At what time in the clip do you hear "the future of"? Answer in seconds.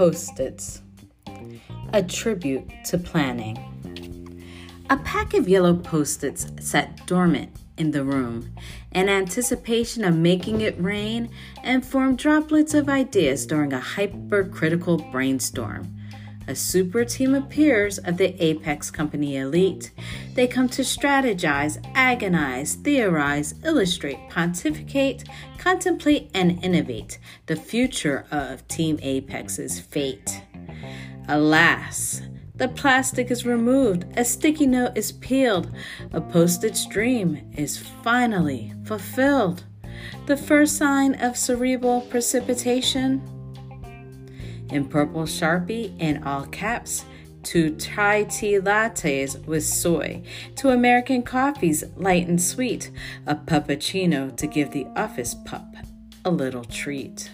27.46-28.66